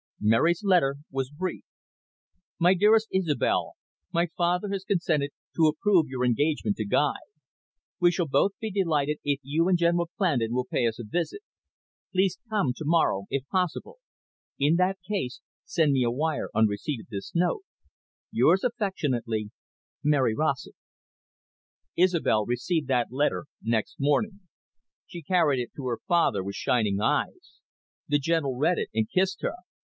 Mary's 0.19 0.63
letter 0.63 0.95
was 1.11 1.29
brief. 1.29 1.63
"My 2.57 2.73
Dearest 2.73 3.07
Isobel, 3.13 3.73
My 4.11 4.29
father 4.35 4.69
has 4.69 4.83
consented 4.83 5.29
to 5.55 5.67
approve 5.67 6.07
your 6.07 6.25
engagement 6.25 6.77
to 6.77 6.85
Guy. 6.87 7.17
We 7.99 8.09
shall 8.09 8.27
both 8.27 8.53
be 8.59 8.71
delighted 8.71 9.19
if 9.23 9.39
you 9.43 9.67
and 9.67 9.77
General 9.77 10.09
Clandon 10.17 10.53
will 10.53 10.65
pay 10.65 10.87
us 10.87 10.97
a 10.97 11.03
visit. 11.05 11.41
Please 12.11 12.39
come 12.49 12.73
to 12.77 12.83
morrow, 12.83 13.27
if 13.29 13.47
possible. 13.49 13.99
In 14.57 14.77
that 14.77 14.97
case, 15.07 15.39
send 15.65 15.91
me 15.91 16.01
a 16.03 16.09
wire 16.09 16.49
on 16.51 16.65
receipt 16.65 16.99
of 17.01 17.09
this 17.09 17.35
note. 17.35 17.61
"Yours 18.31 18.63
affectionately, 18.63 19.51
"Mary 20.03 20.33
Rossett." 20.33 20.73
Isobel 21.95 22.47
received 22.47 22.87
that 22.87 23.11
letter 23.11 23.45
next 23.61 23.97
morning. 23.99 24.39
She 25.05 25.21
carried 25.21 25.61
it 25.61 25.69
to 25.75 25.85
her 25.85 25.99
father 26.07 26.43
with 26.43 26.55
shining 26.55 26.99
eyes. 26.99 27.59
The 28.07 28.17
General 28.17 28.57
read 28.57 28.79
it, 28.79 28.89
and 28.95 29.07
kissed 29.07 29.43
her. 29.43 29.53